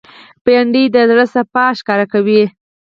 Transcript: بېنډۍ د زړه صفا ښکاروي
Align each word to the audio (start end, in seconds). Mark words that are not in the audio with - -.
بېنډۍ 0.43 0.83
د 0.93 0.95
زړه 1.09 1.25
صفا 1.33 1.65
ښکاروي 1.79 2.43